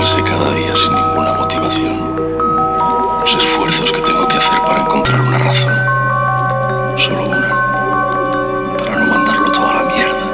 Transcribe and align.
levantarse 0.00 0.22
cada 0.22 0.50
día 0.52 0.74
sin 0.74 0.94
ninguna 0.94 1.32
motivación. 1.34 2.16
Los 3.20 3.34
esfuerzos 3.34 3.92
que 3.92 4.00
tengo 4.00 4.26
que 4.26 4.38
hacer 4.38 4.58
para 4.62 4.80
encontrar 4.80 5.20
una 5.20 5.38
razón. 5.38 5.74
Solo 6.96 7.24
una. 7.24 8.76
Para 8.78 8.96
no 8.96 9.06
mandarlo 9.12 9.52
todo 9.52 9.68
a 9.68 9.74
la 9.74 9.82
mierda. 9.82 10.24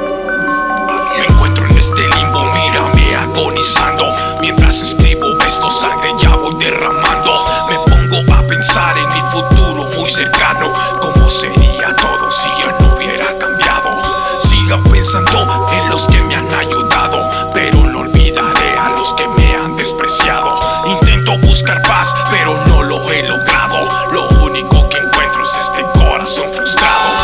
La 0.87 1.03
mierda. 1.11 1.27
Me 1.27 1.33
encuentro 1.33 1.65
en 1.65 1.77
este 1.77 2.01
limbo, 2.07 2.45
mírame 2.53 3.15
agonizando. 3.15 4.05
Mientras 4.39 4.81
escribo 4.81 5.37
esto, 5.45 5.69
sangre 5.69 6.13
ya 6.17 6.29
voy 6.29 6.55
derramando. 6.55 7.43
Me 7.69 7.75
pongo 7.91 8.33
a 8.35 8.47
pensar 8.47 8.97
en 8.97 9.07
mi 9.09 9.21
futuro 9.31 9.89
muy 9.97 10.09
cercano. 10.09 10.71
¿Cómo 11.01 11.29
sería 11.29 11.93
todo 11.95 12.31
si 12.31 12.47
yo 12.61 12.71
no 12.79 12.95
hubiera 12.95 13.37
cambiado? 13.37 14.01
Siga 14.39 14.77
pensando 14.89 15.67
en 15.73 15.89
los 15.89 16.07
que 16.07 16.21
me 16.21 16.35
han 16.35 16.53
ayudado, 16.53 17.29
pero 17.53 17.77
no 17.81 17.99
olvidaré 17.99 18.77
a 18.77 18.89
los 18.91 19.13
que 19.13 19.27
me 19.27 19.46
despreciado. 19.87 20.59
Intento 20.85 21.37
buscar 21.47 21.81
paz, 21.83 22.13
pero 22.29 22.57
no 22.67 22.83
lo 22.83 23.09
he 23.09 23.23
logrado. 23.23 23.87
Lo 24.11 24.27
único 24.43 24.89
que 24.89 24.97
encuentro 24.97 25.43
es 25.43 25.55
este 25.55 25.81
corazón 25.97 26.51
frustrado. 26.53 27.15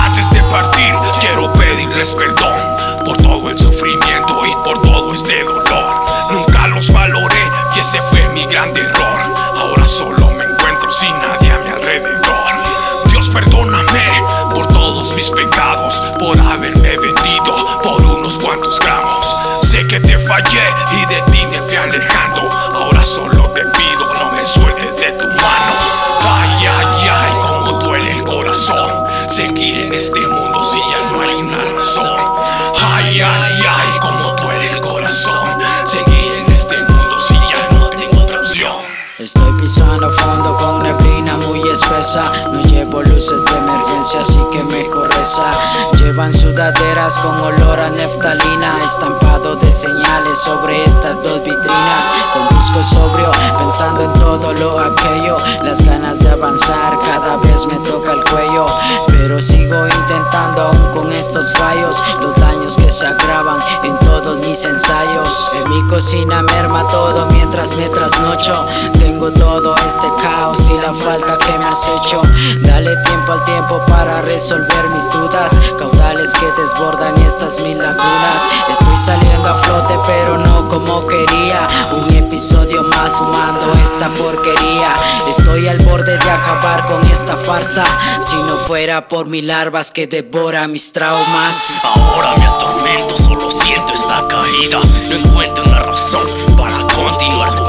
Antes 0.00 0.28
de 0.30 0.42
partir, 0.44 0.94
quiero 1.20 1.52
pedirles 1.52 2.14
perdón 2.14 2.58
por 3.04 3.16
todo 3.18 3.50
el 3.50 3.58
sufrimiento 3.58 4.40
y 4.44 4.52
por 4.64 4.82
todo 4.82 5.12
este 5.14 5.44
dolor. 5.44 6.04
Nunca 6.32 6.66
los 6.66 6.92
valoré 6.92 7.42
y 7.76 7.78
ese 7.78 8.02
fue 8.02 8.26
mi 8.30 8.44
gran 8.46 8.76
error. 8.76 9.20
Ahora 9.56 9.86
solo 9.86 10.26
me 10.32 10.44
encuentro 10.44 10.90
sin 10.90 11.12
nadie 11.20 11.52
a 11.52 11.58
mi 11.58 11.70
alrededor. 11.70 12.52
Dios 13.10 13.28
perdóname 13.28 14.24
por 14.52 14.66
todos 14.66 15.14
mis 15.14 15.30
pecados, 15.30 16.02
por 16.18 16.36
que 19.88 20.00
te 20.00 20.18
fallé 20.18 20.62
y 20.92 21.06
de 21.06 21.22
ti 21.32 21.46
me 21.46 21.62
fui 21.62 21.76
alejando. 21.76 22.42
Ahora 22.74 23.02
solo 23.04 23.44
te 23.54 23.62
pido 23.64 24.12
no 24.18 24.32
me 24.32 24.44
sueltes 24.44 24.94
de 24.96 25.12
tu 25.12 25.26
mano. 25.28 25.72
Ay, 26.20 26.66
ay, 26.66 27.08
ay, 27.10 27.32
cómo 27.40 27.78
duele 27.78 28.12
el 28.12 28.22
corazón 28.24 28.92
seguir 29.28 29.78
en 29.78 29.94
este 29.94 30.20
mundo 30.20 30.62
si 30.62 30.78
ya 30.90 31.10
no 31.10 31.22
hay 31.22 31.34
una 31.36 31.64
razón. 31.72 32.20
Ay, 32.76 33.20
ay, 33.20 33.62
ay, 33.66 33.98
cómo 34.00 34.34
duele 34.36 34.70
el 34.70 34.80
corazón 34.80 35.58
seguir 35.86 36.32
en 36.32 36.52
este 36.52 36.78
mundo 36.78 37.18
si 37.18 37.34
ya 37.34 37.66
no 37.78 37.88
tengo 37.88 38.22
otra 38.22 38.40
opción. 38.40 38.76
Estoy 39.18 39.50
pisando 39.60 40.12
fondo 40.12 40.56
con 40.58 40.82
neblina 40.82 41.36
muy 41.38 41.66
espesa. 41.70 42.22
No 42.52 42.60
llevo 42.60 43.02
luces 43.02 43.42
de 43.42 43.56
emergencia, 43.56 44.20
así 44.20 44.40
que 44.52 44.62
mejor 44.64 45.08
reza. 45.16 45.50
Llevan 46.18 46.32
sudaderas 46.32 47.16
con 47.18 47.40
olor 47.40 47.78
a 47.78 47.90
neftalina. 47.90 48.76
Estampado 48.84 49.54
de 49.54 49.70
señales 49.70 50.36
sobre 50.36 50.82
estas 50.82 51.14
dos 51.22 51.44
vitrinas. 51.44 52.10
Conduzco 52.32 52.82
sobrio, 52.82 53.30
pensando 53.56 54.02
en 54.02 54.12
todo 54.14 54.52
lo 54.54 54.80
aquello. 54.80 55.36
Las 55.62 55.80
ganas 55.84 56.18
de 56.18 56.30
avanzar 56.30 56.98
cada 57.04 57.36
vez 57.36 57.64
me 57.66 57.76
toca 57.88 58.14
el 58.14 58.24
cuello. 58.24 58.66
Pero 59.06 59.40
sigo 59.40 59.86
intentando 59.86 60.62
aún 60.62 60.92
con 60.92 61.12
estos 61.12 61.52
fallos. 61.52 62.02
Los 62.20 62.34
daños 62.40 62.74
que 62.74 62.90
se 62.90 63.06
agravan 63.06 63.60
en 63.84 63.96
todos 64.00 64.44
mis 64.44 64.64
ensayos. 64.64 65.52
En 65.62 65.70
mi 65.70 65.86
cocina 65.86 66.42
merma 66.42 66.84
todo 66.88 67.26
mientras 67.26 67.76
me 67.76 67.88
trasnocho. 67.90 68.66
Tengo 68.98 69.30
todo 69.30 69.76
este 69.76 70.08
caos 70.20 70.68
y 70.68 70.78
la 70.78 70.92
falta 70.94 71.38
que 71.38 71.58
me 71.58 71.66
has 71.66 71.86
hecho. 71.86 72.20
Dale 72.62 72.96
tiempo 73.04 73.32
al 73.34 73.44
tiempo 73.44 73.80
para 73.86 74.20
resolver 74.22 74.90
mis 74.90 75.08
dudas. 75.10 75.52
Que 76.28 76.52
desbordan 76.60 77.16
estas 77.22 77.62
mil 77.62 77.78
lagunas. 77.78 78.46
Estoy 78.68 78.96
saliendo 78.96 79.48
a 79.48 79.54
flote, 79.56 79.94
pero 80.06 80.36
no 80.36 80.68
como 80.68 81.06
quería. 81.06 81.66
Un 81.92 82.14
episodio 82.14 82.82
más 82.82 83.12
fumando 83.14 83.72
esta 83.82 84.08
porquería. 84.10 84.94
Estoy 85.26 85.66
al 85.68 85.78
borde 85.78 86.18
de 86.18 86.30
acabar 86.30 86.86
con 86.86 87.02
esta 87.10 87.34
farsa. 87.36 87.82
Si 88.20 88.36
no 88.36 88.56
fuera 88.66 89.08
por 89.08 89.26
mis 89.26 89.42
larvas 89.42 89.90
que 89.90 90.06
devora 90.06 90.68
mis 90.68 90.92
traumas. 90.92 91.80
Ahora 91.82 92.36
me 92.36 92.46
atormento, 92.46 93.16
solo 93.16 93.50
siento 93.50 93.94
esta 93.94 94.28
caída. 94.28 94.80
No 95.08 95.16
encuentro 95.16 95.64
una 95.64 95.80
razón 95.80 96.26
para 96.58 96.78
continuar 96.94 97.56
con 97.56 97.67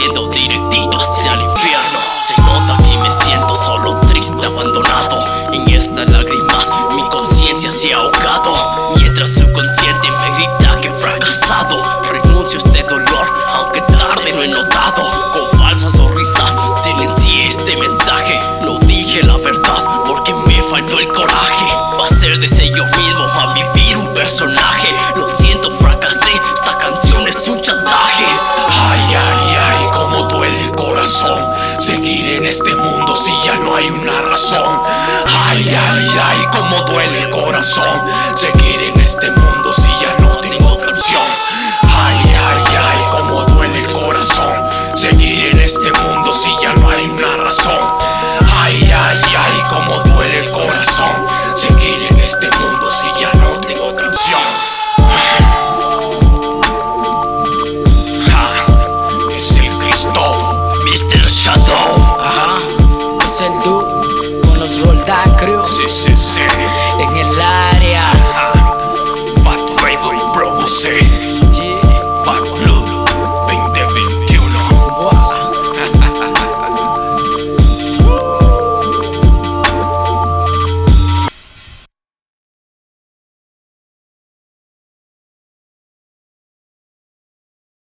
yendo 0.00 0.28
directito 0.28 0.98
hacia 0.98 1.34
el 1.34 1.42
infierno. 1.42 1.98
Se 2.14 2.34
nota 2.42 2.76
que 2.78 2.96
me 2.96 3.10
siento 3.10 3.54
solo, 3.54 3.94
triste, 4.08 4.46
abandonado. 4.46 5.24
En 5.52 5.68
estas 5.68 6.08
lágrimas 6.10 6.70
mi 6.94 7.02
conciencia 7.08 7.70
se 7.70 7.92
ha 7.92 7.98
ahogado. 7.98 8.52
Mientras 8.96 9.30
su 9.30 9.40
subconsciente 9.40 10.10
me 10.10 10.36
grita 10.36 10.80
que 10.80 10.88
he 10.88 10.92
fracasado. 10.92 11.76
Renuncio 12.10 12.58
a 12.58 12.66
este 12.66 12.82
dolor, 12.84 13.26
aunque 13.54 13.80
tarde 13.82 14.32
lo 14.34 14.42
he 14.42 14.48
notado. 14.48 15.02
Con 15.32 15.58
falsas 15.58 15.92
sonrisas 15.92 16.54
silencié 16.82 17.48
este 17.48 17.76
mensaje. 17.76 18.38
No 18.62 18.78
dije 18.80 19.22
la 19.22 19.36
verdad 19.36 20.02
porque 20.06 20.32
me 20.32 20.62
faltó 20.62 20.98
el 20.98 21.08
coraje. 21.08 21.66
Va 22.00 22.06
a 22.06 22.08
ser 22.08 22.38
de 22.38 22.48
ser 22.48 22.72
yo 22.74 22.84
mismo 22.84 23.24
a 23.24 23.52
vivir 23.52 23.96
un 23.98 24.14
personaje. 24.14 24.88
Los 25.16 25.39
en 32.40 32.46
este 32.46 32.74
mundo 32.74 33.14
si 33.14 33.32
ya 33.44 33.56
no 33.56 33.76
hay 33.76 33.90
una 33.90 34.22
razón? 34.22 34.80
Ay, 35.46 35.62
ay, 35.68 36.08
ay, 36.24 36.38
cómo 36.56 36.80
duele 36.86 37.24
el 37.24 37.30
corazón 37.30 38.00
seguir 38.34 38.80
en 38.80 38.98
este 38.98 39.30
mundo 39.30 39.72
si 39.74 39.88
ya 40.00 40.16
no 40.18 40.19
con 64.46 64.58
los 64.58 64.80
Roldacreos 64.82 65.80
en 66.98 67.16
el 67.16 67.40
área. 67.40 68.59